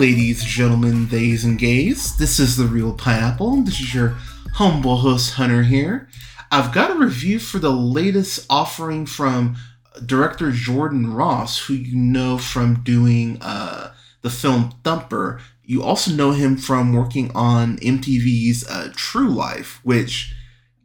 [0.00, 2.16] ladies, gentlemen, theys, and gays.
[2.16, 3.60] This is the Reel Pineapple.
[3.64, 4.16] This is your
[4.54, 6.08] humble host, Hunter, here.
[6.50, 9.56] I've got a review for the latest offering from
[10.06, 15.38] director Jordan Ross, who you know from doing uh, the film Thumper.
[15.64, 20.34] You also know him from working on MTV's uh, True Life, which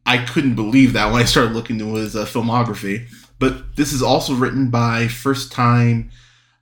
[0.05, 3.07] I couldn't believe that when I started looking into his uh, filmography.
[3.39, 6.11] But this is also written by first time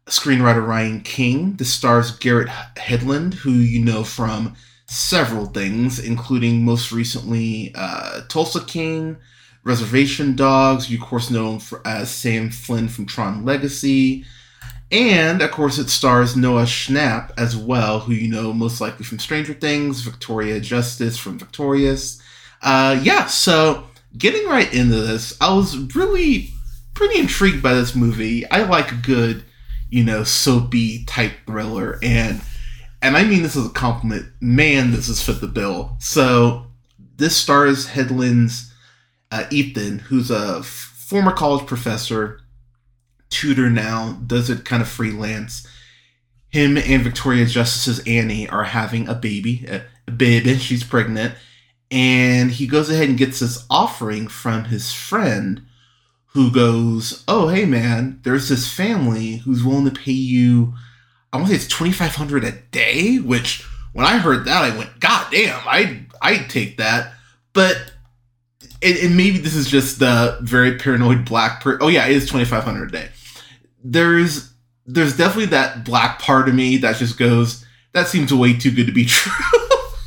[0.07, 1.53] screenwriter Ryan King.
[1.53, 8.63] This stars Garrett Hedlund, who you know from several things, including most recently uh, Tulsa
[8.65, 9.18] King,
[9.63, 10.90] Reservation Dogs.
[10.90, 14.26] You, of course, know him for, as Sam Flynn from Tron Legacy.
[14.91, 19.17] And, of course, it stars Noah Schnapp as well, who you know most likely from
[19.17, 22.21] Stranger Things, Victoria Justice from Victorious.
[22.62, 23.85] Uh, yeah, so
[24.17, 26.51] getting right into this, I was really
[26.93, 28.48] pretty intrigued by this movie.
[28.51, 29.43] I like good,
[29.94, 32.41] you know, soapy type thriller, and
[32.99, 34.26] and I mean this as a compliment.
[34.41, 35.98] Man, this has fit the bill.
[36.00, 36.66] So
[37.18, 38.74] this stars Hedlund's
[39.30, 42.41] uh, Ethan, who's a f- former college professor,
[43.30, 45.68] tutor now, does it kind of freelance.
[46.50, 49.63] Him and Victoria Justice's Annie are having a baby,
[50.07, 50.57] a baby.
[50.57, 51.35] She's pregnant,
[51.91, 55.62] and he goes ahead and gets this offering from his friend
[56.34, 60.73] who goes, "Oh, hey man, there's this family who's willing to pay you.
[61.31, 64.63] I want to say it's twenty five hundred a day." Which, when I heard that,
[64.63, 67.13] I went, "God damn, I I'd take that."
[67.53, 67.78] But
[68.81, 71.61] and, and maybe this is just the very paranoid black.
[71.61, 73.09] Per- oh yeah, it is twenty five hundred a day.
[73.83, 74.51] There's
[74.85, 78.88] there's definitely that black part of me that just goes, "That seems way too good
[78.88, 79.31] to be true,"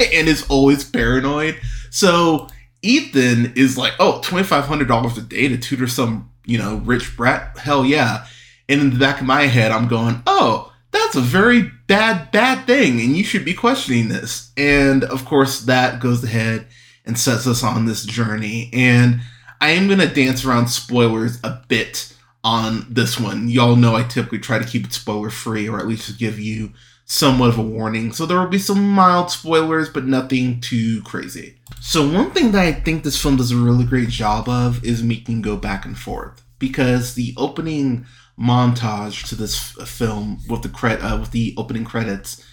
[0.01, 1.61] and is always paranoid.
[1.91, 2.49] So
[2.87, 7.59] Ethan is like, oh, $2,500 a day to tutor some, you know, rich brat?
[7.59, 8.27] Hell yeah.
[8.69, 12.67] And in the back of my head, I'm going, oh, that's a very bad, bad
[12.67, 13.01] thing.
[13.01, 14.53] And you should be questioning this.
[14.57, 16.67] And of course, that goes ahead
[17.05, 18.71] and sets us on this journey.
[18.73, 19.21] And
[19.61, 22.15] I am going to dance around spoilers a bit
[22.45, 23.49] on this one.
[23.49, 26.73] Y'all know I typically try to keep it spoiler free or at least give you
[27.05, 28.13] somewhat of a warning.
[28.13, 31.57] So there will be some mild spoilers, but nothing too crazy.
[31.89, 35.05] So one thing that I think this film does a really great job of is
[35.05, 40.69] making go back and forth because the opening montage to this f- film with the
[40.69, 42.45] cre- uh, with the opening credits,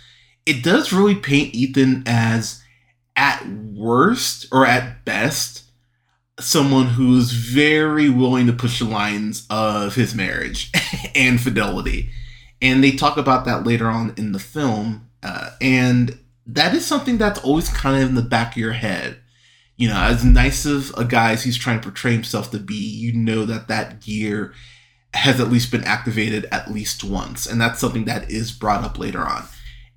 [0.45, 2.61] it does really paint Ethan as
[3.15, 5.63] at worst or at best
[6.39, 10.71] someone who's very willing to push the lines of his marriage
[11.15, 12.11] and fidelity.
[12.61, 15.09] And they talk about that later on in the film.
[15.23, 19.17] Uh, and that is something that's always kind of in the back of your head.
[19.83, 22.73] You know, as nice of a guy as he's trying to portray himself to be,
[22.73, 24.53] you know that that gear
[25.13, 27.45] has at least been activated at least once.
[27.45, 29.43] And that's something that is brought up later on.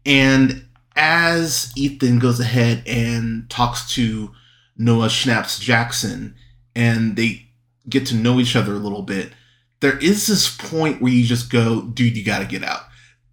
[0.04, 0.66] And
[0.96, 4.32] as Ethan goes ahead and talks to
[4.76, 6.34] Noah Schnapp's Jackson
[6.74, 7.46] and they
[7.88, 9.30] get to know each other a little bit,
[9.78, 12.80] there is this point where you just go, dude, you got to get out.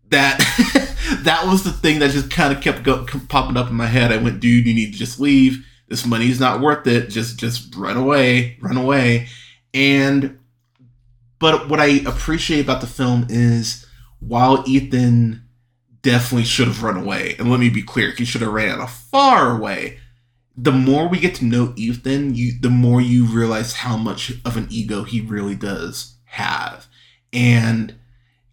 [0.09, 0.37] That
[1.23, 4.11] that was the thing that just kind of kept go, popping up in my head.
[4.11, 5.65] I went, dude, you need to just leave.
[5.93, 7.09] This money's not worth it.
[7.09, 9.27] Just just run away, run away.
[9.75, 10.39] And
[11.37, 13.85] but what I appreciate about the film is
[14.17, 15.47] while Ethan
[16.01, 19.55] definitely should have run away, and let me be clear, he should have ran far
[19.55, 19.99] away.
[20.57, 24.57] The more we get to know Ethan, you the more you realize how much of
[24.57, 26.87] an ego he really does have.
[27.31, 27.93] And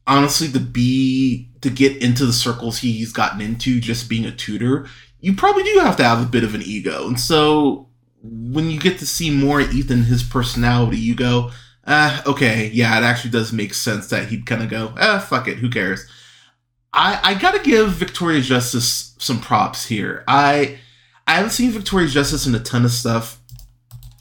[0.07, 4.87] honestly, to be to get into the circles he's gotten into just being a tutor,
[5.21, 7.07] you probably do have to have a bit of an ego.
[7.07, 7.89] And so
[8.23, 11.51] when you get to see more Ethan, his personality, you go,
[11.87, 15.49] ah, okay, yeah, it actually does make sense that he'd kind of go, ah, fuck
[15.49, 16.07] it, who cares?
[16.93, 20.25] I I gotta give Victoria Justice some props here.
[20.27, 20.79] I
[21.27, 23.41] I haven't seen Victoria Justice in a ton of stuff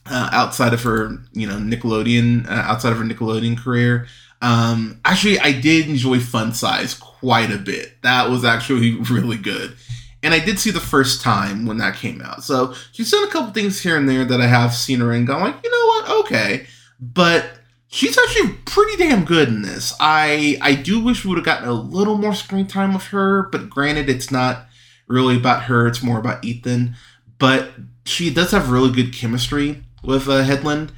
[0.05, 4.07] uh, outside of her, you know, Nickelodeon, uh, outside of her Nickelodeon career.
[4.41, 8.01] Um, actually, I did enjoy Fun Size quite a bit.
[8.03, 9.75] That was actually really good.
[10.21, 12.43] And I did see the first time when that came out.
[12.43, 15.25] So she's done a couple things here and there that I have seen her in,
[15.25, 16.67] gone like, you know what, okay.
[16.99, 17.45] But
[17.87, 19.93] she's actually pretty damn good in this.
[19.99, 23.43] I I do wish we would have gotten a little more screen time with her,
[23.43, 24.67] but granted, it's not
[25.07, 25.87] really about her.
[25.87, 26.95] It's more about Ethan.
[27.37, 27.71] But
[28.05, 30.91] she does have really good chemistry with uh, Hedlund,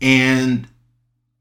[0.00, 0.68] and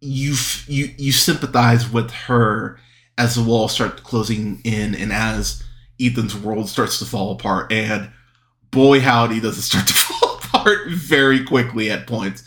[0.01, 0.35] you
[0.67, 2.79] you you sympathize with her
[3.17, 5.63] as the walls start closing in and as
[5.99, 7.71] Ethan's world starts to fall apart.
[7.71, 8.09] And
[8.71, 12.43] boy, howdy, does it start to fall apart very quickly at points.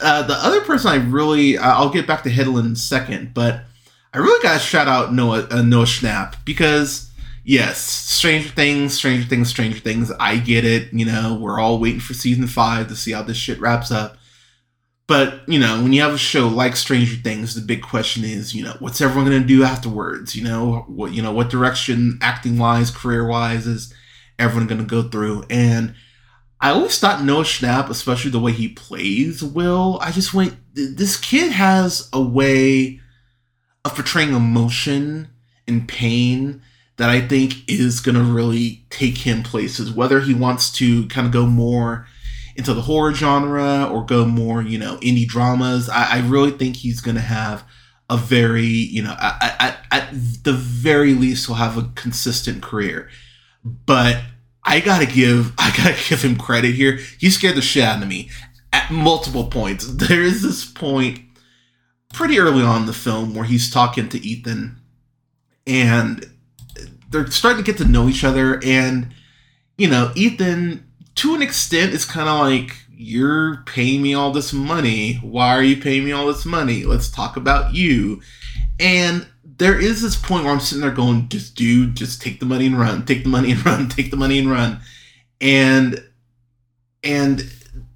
[0.00, 3.64] Uh, the other person I really, I'll get back to Hedlund in a second, but
[4.12, 7.10] I really got to shout out Noah, uh, Noah Schnapp because,
[7.44, 10.92] yes, Stranger Things, Stranger Things, Stranger Things, I get it.
[10.92, 14.16] You know, we're all waiting for season five to see how this shit wraps up.
[15.06, 18.54] But, you know, when you have a show like Stranger Things, the big question is,
[18.54, 20.34] you know, what's everyone going to do afterwards?
[20.34, 23.92] You know, what, you know, what direction acting wise, career wise is
[24.38, 25.44] everyone going to go through?
[25.50, 25.94] And
[26.58, 31.18] I always thought Noah Schnapp, especially the way he plays Will, I just went, this
[31.18, 33.00] kid has a way
[33.84, 35.28] of portraying emotion
[35.68, 36.62] and pain
[36.96, 41.26] that I think is going to really take him places, whether he wants to kind
[41.26, 42.06] of go more
[42.56, 45.88] into the horror genre or go more, you know, indie dramas.
[45.88, 47.64] I, I really think he's going to have
[48.10, 50.10] a very, you know, at,
[50.44, 53.08] the very least, he'll have a consistent career.
[53.64, 54.22] But
[54.62, 56.98] I gotta give, I gotta give him credit here.
[57.18, 58.30] He scared the shit out of me
[58.72, 59.86] at multiple points.
[59.94, 61.20] There is this point
[62.12, 64.80] pretty early on in the film where he's talking to Ethan,
[65.66, 66.30] and
[67.10, 69.14] they're starting to get to know each other, and
[69.76, 70.86] you know, Ethan
[71.16, 75.14] to an extent, it's kind of like you're paying me all this money.
[75.16, 76.84] Why are you paying me all this money?
[76.84, 78.22] Let's talk about you.
[78.80, 82.46] And there is this point where I'm sitting there going, just dude, just take the
[82.46, 84.80] money and run, take the money and run, take the money and run.
[85.40, 86.02] And
[87.02, 87.50] and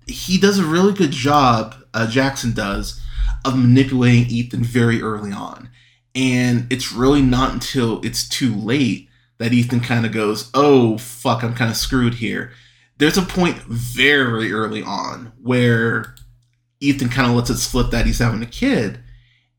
[0.06, 3.00] he does a really good job, uh, Jackson does,
[3.44, 5.70] of manipulating Ethan very early on.
[6.14, 11.42] And it's really not until it's too late that Ethan kind of goes, oh, fuck,
[11.42, 12.52] I'm kind of screwed here
[12.98, 16.14] there's a point very early on where
[16.80, 19.00] Ethan kind of lets it slip that he's having a kid,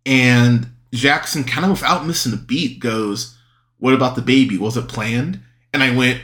[0.06, 3.38] and Jackson kind of without missing a beat goes,
[3.78, 4.58] "What about the baby?
[4.58, 5.40] Was it planned?"
[5.74, 6.22] And I went,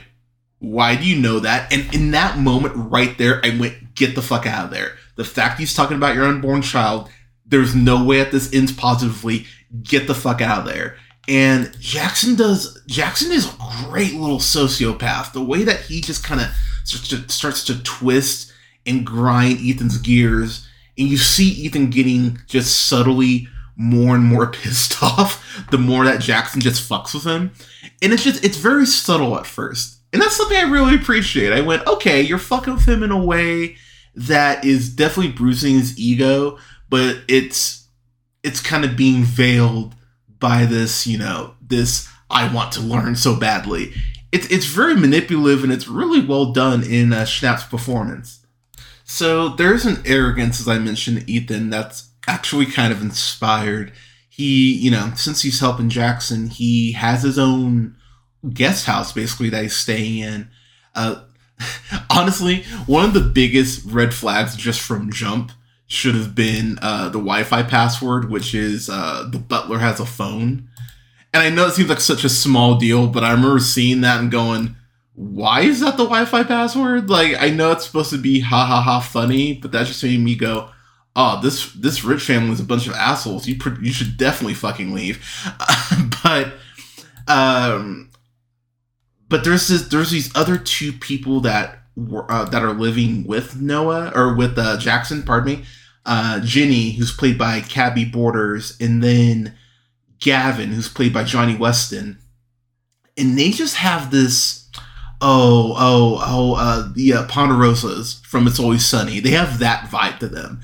[0.58, 4.22] "Why do you know that?" And in that moment right there, I went, "Get the
[4.22, 7.08] fuck out of there." The fact he's talking about your unborn child,
[7.46, 9.46] there's no way that this ends positively.
[9.82, 10.96] Get the fuck out of there.
[11.28, 15.32] And Jackson does Jackson is a great little sociopath.
[15.32, 16.48] The way that he just kind of
[16.86, 18.52] starts to, starts to twist
[18.86, 20.66] and grind Ethan's gears,
[20.96, 26.20] and you see Ethan getting just subtly more and more pissed off the more that
[26.20, 27.52] Jackson just fucks with him.
[28.02, 30.00] And it's just it's very subtle at first.
[30.12, 31.52] And that's something I really appreciate.
[31.52, 33.76] I went, okay, you're fucking with him in a way
[34.14, 36.58] that is definitely bruising his ego,
[36.88, 37.86] but it's
[38.42, 39.94] it's kind of being veiled
[40.38, 43.92] by this, you know, this I want to learn so badly
[44.36, 48.44] it's it's very manipulative and it's really well done in uh, Schnapp's performance.
[49.04, 53.92] So there's an arrogance, as I mentioned, Ethan, that's actually kind of inspired.
[54.28, 57.96] He, you know, since he's helping Jackson, he has his own
[58.52, 60.48] guest house basically that he's staying in.
[60.94, 61.22] Uh,
[62.10, 65.52] honestly, one of the biggest red flags just from Jump
[65.86, 70.68] should have been uh, the Wi-Fi password, which is uh, the butler has a phone
[71.36, 74.20] and I know it seems like such a small deal, but I remember seeing that
[74.20, 74.74] and going,
[75.12, 77.10] why is that the Wi-Fi password?
[77.10, 80.20] Like, I know it's supposed to be ha ha ha funny, but that just made
[80.20, 80.70] me go,
[81.14, 83.46] oh, this this rich family is a bunch of assholes.
[83.46, 85.22] You you should definitely fucking leave.
[86.22, 86.54] but
[87.28, 88.10] um,
[89.28, 93.60] but there's this there's these other two people that were uh, that are living with
[93.60, 95.22] Noah or with uh, Jackson.
[95.22, 95.64] Pardon me,
[96.06, 99.54] uh, Jenny, who's played by Cabby Borders, and then
[100.20, 102.18] Gavin, who's played by Johnny Weston,
[103.16, 104.68] and they just have this
[105.20, 109.20] oh oh oh uh, the uh, Ponderosas from It's Always Sunny.
[109.20, 110.60] They have that vibe to them,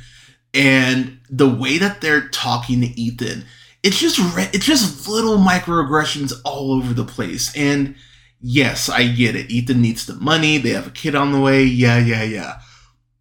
[0.55, 3.45] and the way that they're talking to Ethan,
[3.83, 7.55] it's just re- it's just little microaggressions all over the place.
[7.57, 7.95] And
[8.41, 9.51] yes, I get it.
[9.51, 10.59] Ethan needs the money.
[10.59, 11.65] They have a kid on the way.
[11.65, 12.61] Yeah, yeah, yeah.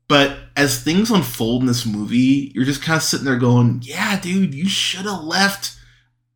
[0.07, 4.19] But as things unfold in this movie, you're just kind of sitting there going, "Yeah,
[4.19, 5.77] dude, you should have left."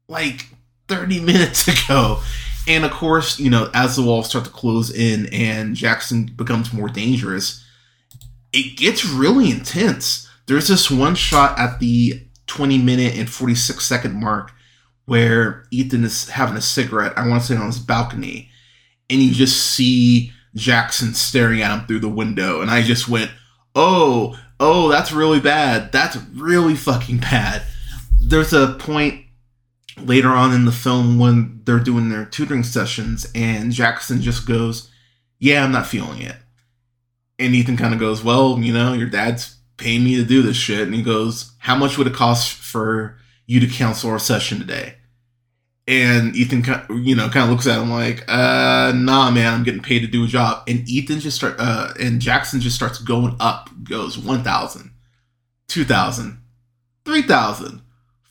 [0.07, 0.47] Like
[0.87, 2.21] 30 minutes ago.
[2.67, 6.73] And of course, you know, as the walls start to close in and Jackson becomes
[6.73, 7.63] more dangerous,
[8.53, 10.27] it gets really intense.
[10.47, 14.51] There's this one shot at the 20 minute and 46 second mark
[15.05, 18.49] where Ethan is having a cigarette, I want to say on his balcony,
[19.09, 22.61] and you just see Jackson staring at him through the window.
[22.61, 23.29] And I just went,
[23.75, 25.91] oh, oh, that's really bad.
[25.91, 27.61] That's really fucking bad.
[28.19, 29.24] There's a point
[29.97, 34.89] later on in the film when they're doing their tutoring sessions and Jackson just goes,
[35.39, 36.35] Yeah, I'm not feeling it.
[37.39, 40.57] And Ethan kind of goes, Well, you know, your dad's paying me to do this
[40.57, 40.81] shit.
[40.81, 44.95] And he goes, How much would it cost for you to cancel our session today?
[45.87, 46.63] And Ethan,
[47.03, 50.07] you know, kind of looks at him like, uh, nah, man, I'm getting paid to
[50.07, 50.63] do a job.
[50.67, 54.91] And Ethan just start, uh, and Jackson just starts going up, goes 1,000,
[55.67, 56.39] 2,000,
[57.05, 57.81] 3,000,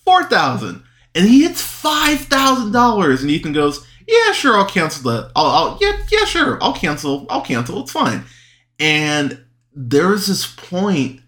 [0.04, 0.82] 4,000.
[1.14, 3.20] And he hits $5,000.
[3.20, 5.30] And Ethan goes, yeah, sure, I'll cancel that.
[5.34, 7.26] I'll, I'll, yeah, yeah, sure, I'll cancel.
[7.30, 7.80] I'll cancel.
[7.80, 8.24] It's fine.
[8.78, 9.44] And
[9.74, 11.20] there was this point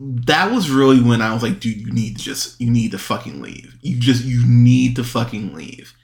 [0.00, 2.98] that was really when I was like, dude, you need to just you need to
[2.98, 3.76] fucking leave.
[3.82, 5.94] You just you need to fucking leave.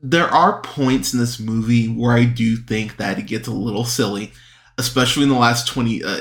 [0.00, 3.84] There are points in this movie where I do think that it gets a little
[3.84, 4.32] silly,
[4.78, 6.18] especially in the last 20 uh,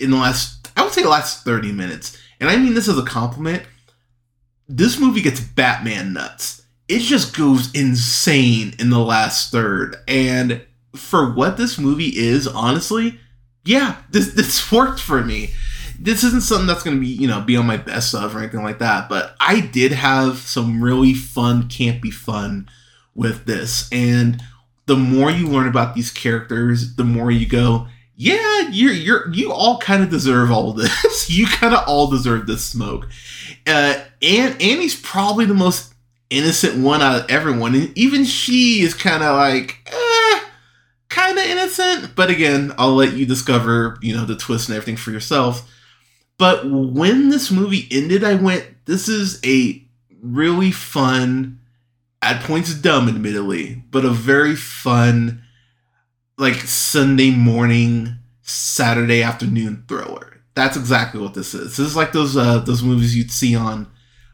[0.00, 2.16] in the last I would say the last 30 minutes.
[2.40, 3.64] And I mean this as a compliment.
[4.68, 6.62] This movie gets Batman nuts.
[6.88, 9.96] It just goes insane in the last third.
[10.06, 10.62] And
[10.94, 13.18] for what this movie is, honestly,
[13.64, 15.50] yeah, this this worked for me
[15.98, 18.62] this isn't something that's to be, you know, be on my best of or anything
[18.62, 19.08] like that.
[19.08, 22.68] But I did have some really fun, campy fun
[23.14, 23.88] with this.
[23.90, 24.40] And
[24.86, 29.52] the more you learn about these characters, the more you go, yeah, you're you're you
[29.52, 31.28] all kind of deserve all this.
[31.28, 33.08] you kind of all deserve this smoke.
[33.68, 35.92] Uh, and Annie's probably the most
[36.30, 40.40] innocent one out of everyone, and even she is kind of like, eh,
[41.08, 42.14] kind of innocent.
[42.16, 45.70] But again, I'll let you discover, you know, the twist and everything for yourself.
[46.38, 49.82] But when this movie ended, I went, this is a
[50.22, 51.60] really fun,
[52.22, 55.42] at points dumb, admittedly, but a very fun,
[56.36, 60.27] like Sunday morning, Saturday afternoon thriller.
[60.58, 61.76] That's exactly what this is.
[61.76, 63.86] This is like those uh, those movies you'd see on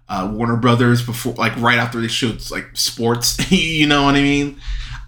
[0.08, 3.50] uh, Warner Brothers before, like right after they showed like sports.
[3.52, 4.58] you know what I mean?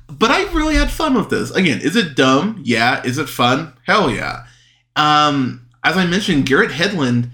[0.08, 1.50] But I really had fun with this.
[1.52, 2.60] Again, is it dumb?
[2.62, 3.02] Yeah.
[3.02, 3.72] Is it fun?
[3.86, 4.44] Hell yeah.
[4.94, 7.30] Um, as I mentioned, Garrett Hedlund,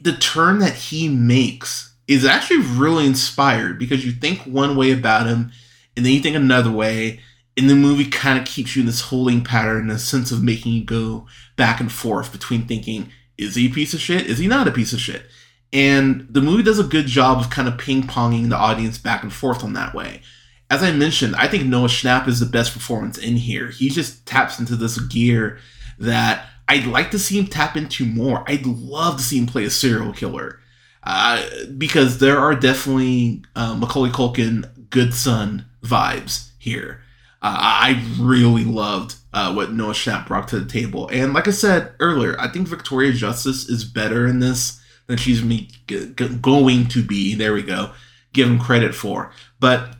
[0.00, 5.26] the turn that he makes is actually really inspired because you think one way about
[5.26, 5.52] him
[5.94, 7.20] and then you think another way.
[7.58, 10.44] And the movie kind of keeps you in this holding pattern, in a sense of
[10.44, 14.26] making you go back and forth between thinking, is he a piece of shit?
[14.26, 15.24] Is he not a piece of shit?
[15.72, 19.24] And the movie does a good job of kind of ping ponging the audience back
[19.24, 20.22] and forth on that way.
[20.70, 23.70] As I mentioned, I think Noah Schnapp is the best performance in here.
[23.70, 25.58] He just taps into this gear
[25.98, 28.44] that I'd like to see him tap into more.
[28.46, 30.60] I'd love to see him play a serial killer.
[31.02, 31.42] Uh,
[31.76, 37.02] because there are definitely uh, Macaulay Culkin good son vibes here.
[37.40, 41.52] Uh, I really loved uh, what Noah Schnapp brought to the table, and like I
[41.52, 46.88] said earlier, I think Victoria Justice is better in this than she's me g- going
[46.88, 47.34] to be.
[47.34, 47.92] There we go.
[48.32, 49.96] Give him credit for, but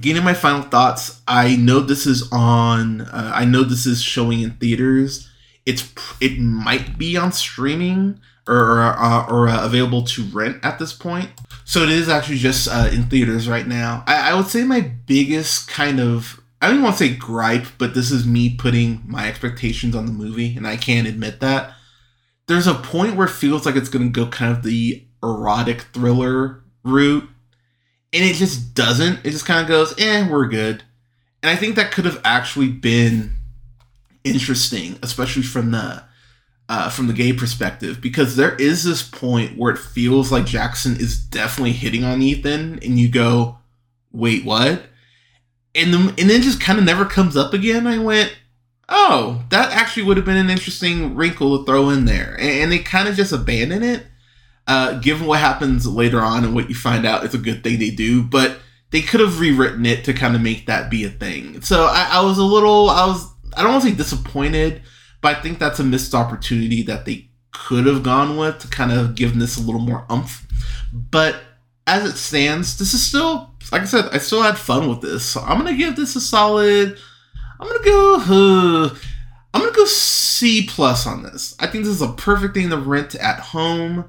[0.00, 1.22] getting my final thoughts.
[1.26, 3.00] I know this is on.
[3.02, 5.30] Uh, I know this is showing in theaters
[5.66, 10.92] it's it might be on streaming or uh, or uh, available to rent at this
[10.92, 11.30] point.
[11.64, 14.04] So it is actually just uh, in theaters right now.
[14.06, 17.66] I, I, would say my biggest kind of I don't even want to say gripe,
[17.78, 21.72] but this is me putting my expectations on the movie, and I can't admit that.
[22.48, 25.82] There's a point where it feels like it's going to go kind of the erotic
[25.82, 27.28] thriller route,
[28.12, 29.24] and it just doesn't.
[29.24, 30.82] It just kind of goes, eh, we're good.
[31.40, 33.36] And I think that could have actually been
[34.24, 36.02] interesting, especially from the
[36.68, 40.96] uh, from the gay perspective, because there is this point where it feels like Jackson
[40.96, 43.58] is definitely hitting on Ethan, and you go,
[44.10, 44.86] "Wait, what?"
[45.76, 47.86] And then and then just kind of never comes up again.
[47.86, 48.36] I went,
[48.88, 52.72] "Oh, that actually would have been an interesting wrinkle to throw in there," and, and
[52.72, 54.06] they kind of just abandon it.
[54.66, 57.78] Uh, given what happens later on and what you find out, it's a good thing
[57.78, 58.58] they do, but
[58.90, 61.60] they could have rewritten it to kind of make that be a thing.
[61.60, 64.82] So I, I was a little, I was I don't want to say disappointed,
[65.20, 68.92] but I think that's a missed opportunity that they could have gone with to kind
[68.92, 70.46] of give this a little more umph.
[70.92, 71.36] But
[71.86, 75.24] as it stands, this is still, like I said, I still had fun with this.
[75.24, 76.98] So I'm gonna give this a solid.
[77.60, 78.16] I'm gonna go.
[78.16, 78.94] Uh,
[79.54, 81.56] I'm gonna go C plus on this.
[81.58, 84.04] I think this is a perfect thing to rent at home.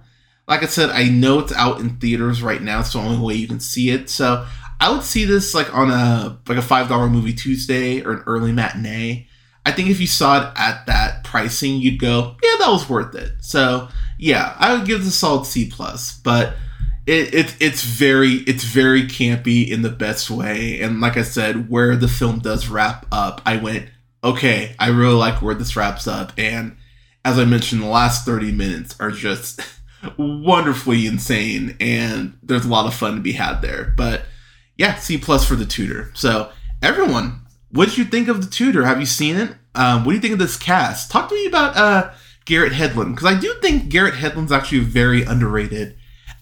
[0.47, 2.81] Like I said, I know it's out in theaters right now.
[2.81, 4.09] It's the only way you can see it.
[4.09, 4.45] So
[4.79, 8.23] I would see this like on a like a five dollar movie Tuesday or an
[8.27, 9.27] early matinee.
[9.65, 13.15] I think if you saw it at that pricing, you'd go, yeah, that was worth
[13.15, 13.33] it.
[13.41, 16.55] So yeah, I would give this a solid C plus, but
[17.07, 20.81] it, it it's very it's very campy in the best way.
[20.81, 23.89] And like I said, where the film does wrap up, I went,
[24.23, 26.33] okay, I really like where this wraps up.
[26.37, 26.75] And
[27.23, 29.61] as I mentioned, the last 30 minutes are just
[30.17, 33.93] wonderfully insane and there's a lot of fun to be had there.
[33.95, 34.23] But
[34.77, 36.11] yeah, C plus for the tutor.
[36.13, 36.51] So
[36.83, 39.55] everyone, what did you think of the tutor Have you seen it?
[39.75, 41.09] Um, what do you think of this cast?
[41.09, 42.11] Talk to me about uh,
[42.43, 45.95] Garrett Hedlund because I do think Garrett Hedlund's actually very underrated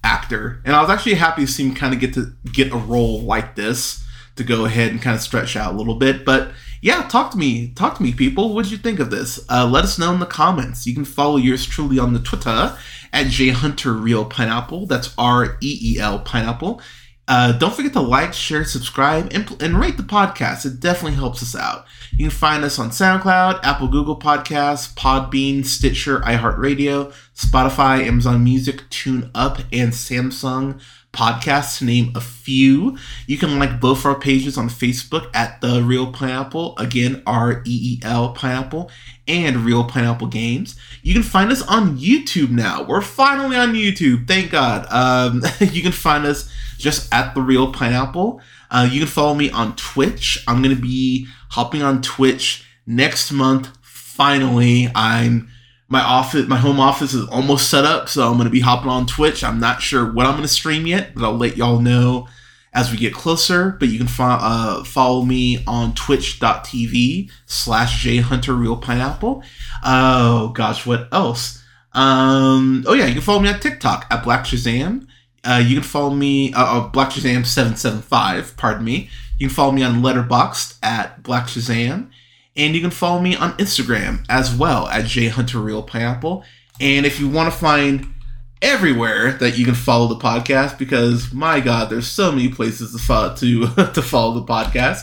[0.06, 2.78] actor, and I was actually happy to see him kind of get to get a
[2.78, 6.24] role like this to go ahead and kind of stretch out a little bit.
[6.24, 8.54] But yeah, talk to me, talk to me, people.
[8.54, 9.44] What did you think of this?
[9.50, 10.86] Uh, let us know in the comments.
[10.86, 12.78] You can follow yours truly on the Twitter
[13.12, 14.88] at jhunterreelpineapple.
[14.88, 16.82] That's R E E L pineapple.
[17.28, 20.66] Uh, don't forget to like, share, subscribe, and, and rate the podcast.
[20.66, 21.86] It definitely helps us out.
[22.12, 28.88] You can find us on SoundCloud, Apple, Google Podcasts, Podbean, Stitcher, iHeartRadio, Spotify, Amazon Music,
[28.90, 30.80] Tune Up, and Samsung
[31.12, 32.98] Podcasts, to name a few.
[33.26, 37.96] You can like both our pages on Facebook at The Reel Pineapple, again, R E
[37.96, 38.92] E L Pineapple,
[39.28, 40.76] and Reel Pineapple Games.
[41.02, 42.84] You can find us on YouTube now.
[42.84, 44.86] We're finally on YouTube, thank God.
[44.92, 48.42] Um, you can find us just at The Reel Pineapple.
[48.70, 50.44] Uh, you can follow me on Twitch.
[50.48, 53.70] I'm to be hopping on Twitch next month.
[53.82, 55.50] Finally, I'm
[55.88, 59.06] my office, my home office is almost set up, so I'm to be hopping on
[59.06, 59.44] Twitch.
[59.44, 62.28] I'm not sure what I'm to stream yet, but I'll let y'all know
[62.74, 63.78] as we get closer.
[63.80, 69.44] But you can fo- uh, follow me on twitch.tv slash jhunterreelpineapple.
[69.84, 71.64] Oh gosh, what else?
[71.94, 75.08] Um, oh yeah, you can follow me on TikTok at Black Shazam.
[75.46, 78.56] Uh, you can follow me, uh, uh, Black Shazam seven seven five.
[78.58, 79.10] Pardon me.
[79.38, 82.10] You can follow me on Letterboxd at Black Shazam,
[82.56, 86.44] and you can follow me on Instagram as well at jhunterreelpineapple.
[86.80, 88.14] And if you want to find
[88.62, 92.98] everywhere that you can follow the podcast, because my God, there's so many places to
[92.98, 95.02] follow to to follow the podcast.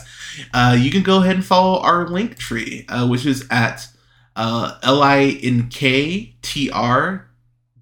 [0.53, 3.87] Uh, you can go ahead and follow our link tree, uh, which is at
[4.35, 7.27] uh, L I N K T R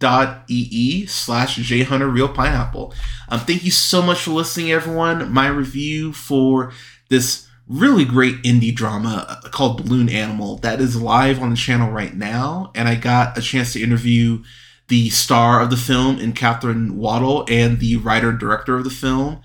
[0.01, 2.93] dot ee slash jhunter reel pineapple.
[3.29, 5.31] Um, thank you so much for listening everyone.
[5.31, 6.73] My review for
[7.07, 12.15] this really great indie drama called balloon animal that is live on the channel right
[12.15, 14.43] now and i got a chance to interview
[14.89, 19.39] the star of the film in catherine waddle and the writer director of the film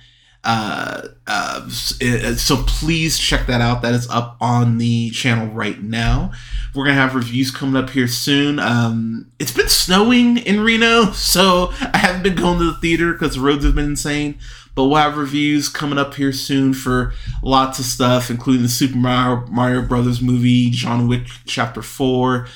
[0.47, 3.83] uh, uh, so please check that out.
[3.83, 6.31] That is up on the channel right now.
[6.73, 8.61] We're gonna have reviews coming up here soon.
[8.61, 13.35] Um, it's been snowing in Reno, so I haven't been going to the theater because
[13.35, 14.39] the roads have been insane.
[14.77, 18.99] But we'll have reviews coming up here soon for lots of stuff, including the Super
[18.99, 22.47] Mario, Mario Brothers movie, John Wick Chapter Four,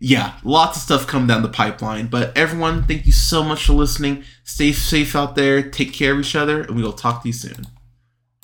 [0.00, 2.06] yeah, lots of stuff coming down the pipeline.
[2.06, 4.24] But everyone, thank you so much for listening.
[4.44, 5.62] Stay safe out there.
[5.62, 7.66] Take care of each other, and we will talk to you soon.